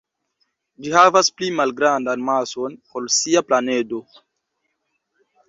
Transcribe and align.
Ĝi 0.85 0.93
havas 0.95 1.29
pli 1.41 1.49
malgrandan 1.57 2.23
mason 2.31 2.79
ol 3.01 3.07
sia 3.19 3.45
planedo. 3.51 4.03